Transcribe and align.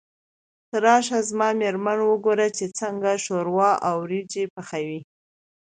ته 0.69 0.77
راشه 0.85 1.19
زما 1.29 1.49
مېرمن 1.61 1.99
وګوره 2.03 2.47
چې 2.57 2.65
څنګه 2.79 3.11
شوروا 3.25 3.71
او 3.87 3.95
وريجې 4.03 4.43
پخوي. 4.53 4.99